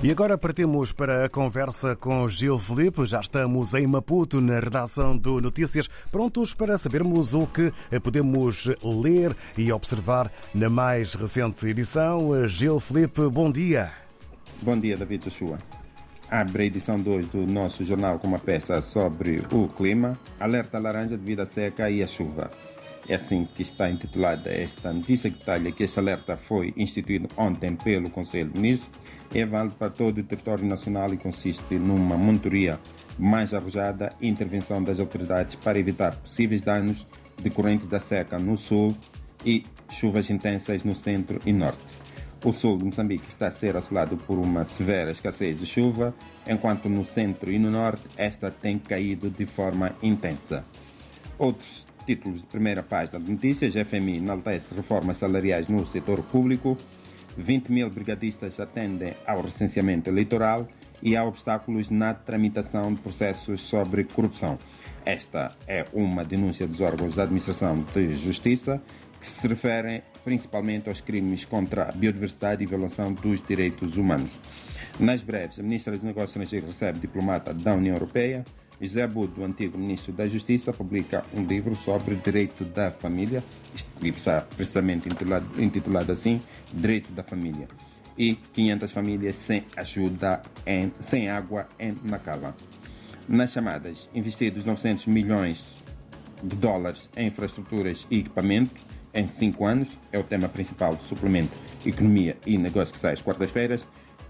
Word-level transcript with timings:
E 0.00 0.12
agora 0.12 0.38
partimos 0.38 0.92
para 0.92 1.24
a 1.24 1.28
conversa 1.28 1.96
com 1.96 2.28
Gil 2.28 2.56
Felipe. 2.56 3.04
Já 3.04 3.20
estamos 3.20 3.74
em 3.74 3.84
Maputo, 3.84 4.40
na 4.40 4.60
redação 4.60 5.18
do 5.18 5.40
Notícias, 5.40 5.88
prontos 6.12 6.54
para 6.54 6.78
sabermos 6.78 7.34
o 7.34 7.48
que 7.48 7.72
podemos 7.98 8.66
ler 8.84 9.36
e 9.56 9.72
observar 9.72 10.30
na 10.54 10.70
mais 10.70 11.14
recente 11.14 11.66
edição. 11.66 12.46
Gil 12.46 12.78
Felipe, 12.78 13.22
bom 13.28 13.50
dia. 13.50 13.92
Bom 14.62 14.78
dia, 14.78 14.96
David 14.96 15.24
Joshua. 15.24 15.58
Abre 16.30 16.62
a 16.62 16.66
edição 16.66 17.00
2 17.00 17.26
do 17.26 17.44
nosso 17.44 17.84
jornal 17.84 18.20
com 18.20 18.28
uma 18.28 18.38
peça 18.38 18.80
sobre 18.80 19.42
o 19.52 19.66
clima, 19.66 20.16
alerta 20.38 20.78
laranja 20.78 21.16
devido 21.16 21.40
à 21.40 21.46
seca 21.46 21.90
e 21.90 22.04
à 22.04 22.06
chuva. 22.06 22.52
É 23.08 23.14
assim 23.14 23.48
que 23.54 23.62
está 23.62 23.90
intitulada 23.90 24.50
esta 24.50 24.92
notícia 24.92 25.30
que 25.30 25.38
detalha 25.38 25.72
que 25.72 25.82
este 25.82 25.98
alerta 25.98 26.36
foi 26.36 26.74
instituído 26.76 27.28
ontem 27.36 27.74
pelo 27.74 28.10
Conselho 28.10 28.50
de 28.50 28.60
Ministros 28.60 28.92
é 29.34 29.44
válido 29.44 29.76
para 29.76 29.90
todo 29.90 30.18
o 30.18 30.24
território 30.24 30.64
nacional 30.66 31.12
e 31.12 31.18
consiste 31.18 31.74
numa 31.74 32.16
monitoria 32.16 32.80
mais 33.18 33.52
arrojada 33.52 34.10
e 34.20 34.28
intervenção 34.28 34.82
das 34.82 35.00
autoridades 35.00 35.54
para 35.54 35.78
evitar 35.78 36.16
possíveis 36.16 36.62
danos 36.62 37.06
decorrentes 37.42 37.88
da 37.88 38.00
seca 38.00 38.38
no 38.38 38.56
sul 38.56 38.96
e 39.44 39.64
chuvas 39.90 40.30
intensas 40.30 40.82
no 40.82 40.94
centro 40.94 41.40
e 41.44 41.52
norte. 41.52 41.98
O 42.44 42.52
sul 42.52 42.78
de 42.78 42.84
Moçambique 42.84 43.28
está 43.28 43.48
a 43.48 43.50
ser 43.50 43.76
assolado 43.76 44.16
por 44.16 44.38
uma 44.38 44.64
severa 44.64 45.10
escassez 45.10 45.58
de 45.58 45.66
chuva, 45.66 46.14
enquanto 46.48 46.88
no 46.88 47.04
centro 47.04 47.50
e 47.50 47.58
no 47.58 47.70
norte 47.70 48.04
esta 48.16 48.50
tem 48.50 48.78
caído 48.78 49.28
de 49.28 49.44
forma 49.44 49.94
intensa. 50.02 50.64
Outros 51.36 51.86
títulos 52.08 52.40
de 52.40 52.46
primeira 52.46 52.82
página 52.82 53.20
de 53.20 53.30
notícias: 53.30 53.74
FMI 53.74 54.16
enaltece 54.16 54.74
reformas 54.74 55.18
salariais 55.18 55.68
no 55.68 55.84
setor 55.84 56.22
público, 56.22 56.78
20 57.36 57.70
mil 57.70 57.90
brigadistas 57.90 58.58
atendem 58.58 59.14
ao 59.26 59.42
recenseamento 59.42 60.08
eleitoral 60.08 60.66
e 61.02 61.14
há 61.14 61.22
obstáculos 61.22 61.90
na 61.90 62.14
tramitação 62.14 62.94
de 62.94 63.00
processos 63.00 63.60
sobre 63.60 64.04
corrupção. 64.04 64.58
Esta 65.04 65.54
é 65.66 65.84
uma 65.92 66.24
denúncia 66.24 66.66
dos 66.66 66.80
órgãos 66.80 67.14
da 67.14 67.24
Administração 67.24 67.84
de 67.94 68.16
Justiça 68.16 68.82
que 69.20 69.26
se 69.26 69.46
referem 69.46 70.02
principalmente 70.24 70.88
aos 70.88 71.00
crimes 71.00 71.44
contra 71.44 71.88
a 71.88 71.92
biodiversidade 71.92 72.62
e 72.62 72.66
violação 72.66 73.12
dos 73.12 73.42
direitos 73.42 73.96
humanos. 73.96 74.30
Nas 74.98 75.22
breves, 75.22 75.58
a 75.58 75.62
Ministra 75.62 75.92
dos 75.92 76.02
Negócios 76.02 76.30
Estrangeiros 76.30 76.70
recebe 76.70 77.00
diplomata 77.00 77.52
da 77.52 77.74
União 77.74 77.96
Europeia. 77.96 78.44
José 78.80 79.02
Abudo, 79.02 79.44
antigo 79.44 79.76
Ministro 79.76 80.12
da 80.12 80.28
Justiça, 80.28 80.72
publica 80.72 81.24
um 81.34 81.44
livro 81.44 81.74
sobre 81.74 82.14
direito 82.14 82.64
da 82.64 82.90
família, 82.90 83.42
precisamente 84.56 85.08
intitulado, 85.58 86.12
assim, 86.12 86.40
Direito 86.72 87.10
da 87.12 87.24
Família. 87.24 87.66
E 88.16 88.34
500 88.34 88.90
famílias 88.90 89.36
sem 89.36 89.64
ajuda, 89.76 90.42
em, 90.66 90.92
sem 91.00 91.28
água 91.28 91.68
em 91.78 91.96
Macala. 92.04 92.54
Nas 93.28 93.52
chamadas, 93.52 94.08
investidos 94.14 94.64
900 94.64 95.06
milhões 95.06 95.84
de 96.42 96.56
dólares 96.56 97.10
em 97.16 97.26
infraestruturas 97.26 98.06
e 98.10 98.20
equipamento 98.20 98.74
em 99.12 99.26
cinco 99.26 99.66
anos, 99.66 99.98
é 100.12 100.18
o 100.18 100.22
tema 100.22 100.48
principal 100.48 100.94
do 100.94 101.02
suplemento 101.02 101.52
Economia 101.84 102.36
e 102.46 102.56
Negócios 102.58 102.92
que 102.92 102.98
sai 102.98 103.14
às 103.14 103.22
quartas-feiras. 103.22 103.86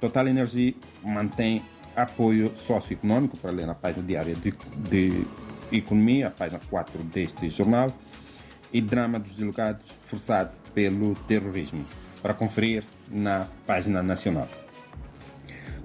Total 0.00 0.26
Energia 0.26 0.74
mantém 1.02 1.62
apoio 1.96 2.54
socioeconômico, 2.54 3.36
para 3.38 3.50
ler 3.50 3.66
na 3.66 3.74
página 3.74 4.06
diária 4.06 4.34
de, 4.34 4.52
de 4.88 5.26
Economia, 5.72 6.28
a 6.28 6.30
página 6.30 6.60
4 6.68 7.02
deste 7.04 7.48
jornal, 7.48 7.88
e 8.72 8.80
Drama 8.80 9.18
dos 9.18 9.34
Delegados 9.36 9.86
forçado 10.04 10.56
pelo 10.74 11.14
terrorismo, 11.14 11.84
para 12.22 12.34
conferir 12.34 12.84
na 13.10 13.46
página 13.66 14.02
nacional. 14.02 14.48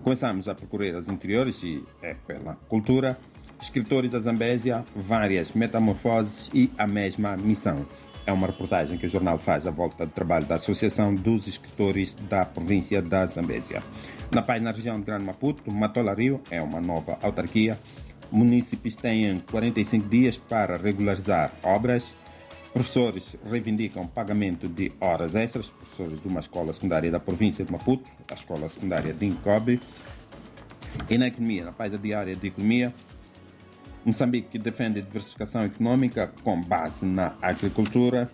Começamos 0.03 0.47
a 0.47 0.53
percorrer 0.53 0.95
as 0.95 1.07
interiores 1.07 1.63
e 1.63 1.83
é 2.01 2.13
pela 2.13 2.55
cultura. 2.69 3.17
Escritores 3.59 4.11
da 4.11 4.19
Zambésia, 4.19 4.85
várias 4.95 5.53
metamorfoses 5.53 6.51
e 6.53 6.71
a 6.77 6.85
mesma 6.85 7.35
missão. 7.37 7.85
É 8.25 8.33
uma 8.33 8.47
reportagem 8.47 8.97
que 8.97 9.05
o 9.05 9.09
jornal 9.09 9.37
faz 9.37 9.67
à 9.67 9.71
volta 9.71 10.03
do 10.03 10.11
trabalho 10.11 10.47
da 10.47 10.55
Associação 10.55 11.13
dos 11.13 11.47
Escritores 11.47 12.15
da 12.27 12.43
província 12.43 12.99
da 12.99 13.23
Zambésia. 13.27 13.83
Na 14.31 14.41
página 14.41 14.71
região 14.71 14.99
de 14.99 15.05
Grande 15.05 15.23
Maputo, 15.23 15.71
Matola 15.71 16.15
Rio 16.15 16.41
é 16.49 16.59
uma 16.59 16.81
nova 16.81 17.19
autarquia. 17.21 17.79
Munícipes 18.31 18.95
têm 18.95 19.39
45 19.39 20.09
dias 20.09 20.37
para 20.37 20.75
regularizar 20.75 21.51
obras. 21.61 22.15
Professores 22.73 23.37
reivindicam 23.47 24.07
pagamento 24.07 24.67
de 24.67 24.91
horas 24.99 25.35
extras. 25.35 25.67
Professores 25.69 26.19
de 26.19 26.27
uma 26.27 26.39
escola 26.39 26.73
secundária 26.73 27.11
da 27.11 27.19
província 27.19 27.63
de 27.63 27.71
Maputo, 27.71 28.09
a 28.27 28.33
escola 28.33 28.67
secundária 28.67 29.13
de 29.13 29.25
Incobe. 29.27 29.79
E 31.07 31.17
na 31.17 31.27
economia, 31.27 31.65
na 31.65 31.71
página 31.71 31.99
diária 31.99 32.35
de 32.35 32.47
economia, 32.47 32.91
Moçambique 34.05 34.59
defende 34.59 35.01
diversificação 35.01 35.65
econômica 35.65 36.31
com 36.43 36.61
base 36.61 37.05
na 37.05 37.33
agricultura 37.41 38.29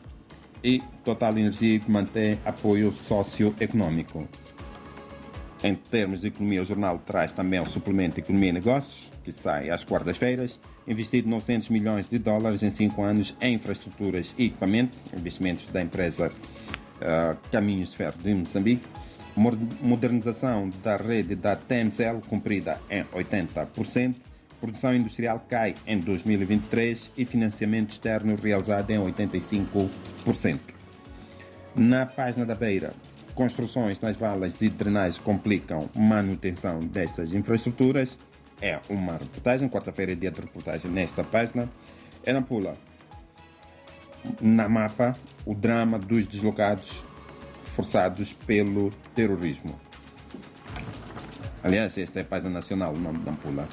e 0.61 0.83
Total 1.03 1.35
Energia 1.37 1.81
mantém 1.87 2.37
apoio 2.43 2.91
socioeconômico. 2.91 4.27
Em 5.63 5.73
termos 5.73 6.21
de 6.21 6.27
economia, 6.27 6.61
o 6.61 6.65
jornal 6.65 6.99
traz 6.99 7.31
também 7.31 7.59
o 7.59 7.65
suplemento 7.65 8.19
Economia 8.19 8.49
e 8.49 8.53
Negócios, 8.53 9.11
que 9.23 9.31
sai 9.31 9.69
às 9.69 9.85
quartas-feiras, 9.85 10.59
investido 10.87 11.29
900 11.29 11.69
milhões 11.69 12.09
de 12.09 12.17
dólares 12.17 12.63
em 12.63 12.71
cinco 12.71 13.03
anos 13.03 13.35
em 13.39 13.53
infraestruturas 13.53 14.35
e 14.37 14.47
equipamento, 14.47 14.97
investimentos 15.15 15.67
da 15.67 15.81
empresa 15.81 16.27
uh, 16.29 17.37
Caminhos 17.51 17.91
de 17.91 17.97
Ferro 17.97 18.17
de 18.21 18.33
Moçambique, 18.33 18.85
modernização 19.81 20.69
da 20.83 20.97
rede 20.97 21.35
da 21.35 21.55
TMCL, 21.55 22.27
cumprida 22.27 22.81
em 22.89 23.03
80%, 23.05 24.15
produção 24.61 24.95
industrial 24.95 25.43
cai 25.49 25.75
em 25.87 25.99
2023 25.99 27.11
e 27.17 27.25
financiamento 27.25 27.91
externo 27.91 28.35
realizado 28.35 28.91
em 28.91 28.97
85%. 28.97 30.59
Na 31.75 32.05
página 32.05 32.45
da 32.45 32.53
Beira, 32.53 32.93
construções 33.33 33.99
nas 33.99 34.15
valas 34.15 34.59
de 34.59 34.69
drenagem 34.69 35.21
complicam 35.23 35.89
manutenção 35.95 36.79
destas 36.79 37.33
infraestruturas. 37.33 38.19
É 38.61 38.79
uma 38.87 39.13
reportagem, 39.13 39.67
quarta-feira 39.67 40.11
é 40.11 40.15
dia 40.15 40.29
de 40.29 40.39
reportagem 40.39 40.91
nesta 40.91 41.23
página. 41.23 41.67
É 42.23 42.31
na 42.31 42.43
Pula, 42.43 42.77
na 44.39 44.69
mapa, 44.69 45.17
o 45.43 45.55
drama 45.55 45.97
dos 45.97 46.27
deslocados 46.27 47.03
forçados 47.63 48.33
pelo 48.33 48.91
terrorismo. 49.15 49.79
Aliás, 51.63 51.97
esta 51.97 52.19
é 52.19 52.21
a 52.21 52.25
página 52.25 52.51
nacional, 52.51 52.93
o 52.93 52.99
nome 52.99 53.19
da 53.19 53.31
Nampula. 53.31 53.67